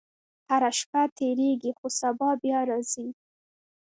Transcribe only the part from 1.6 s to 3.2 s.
خو سبا بیا راځي.